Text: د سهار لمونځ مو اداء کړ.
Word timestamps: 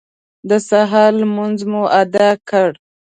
د 0.49 0.51
سهار 0.69 1.11
لمونځ 1.21 1.59
مو 1.71 1.83
اداء 2.01 2.33
کړ. 2.49 2.69